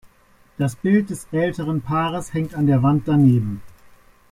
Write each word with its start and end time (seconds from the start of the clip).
Das 0.57 0.75
Bild 0.75 1.11
des 1.11 1.27
älteren 1.31 1.83
Paares 1.83 2.33
hängt 2.33 2.55
an 2.55 2.65
der 2.65 2.81
Wand 2.81 3.07
daneben. 3.07 3.61